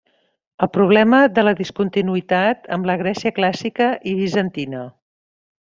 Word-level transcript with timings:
El 0.65 0.69
problema 0.77 1.19
de 1.35 1.43
la 1.47 1.53
discontinuïtat 1.59 2.67
amb 2.77 2.91
la 2.93 2.99
Grècia 3.05 3.35
clàssica 3.39 3.91
i 4.15 4.19
bizantina. 4.23 4.85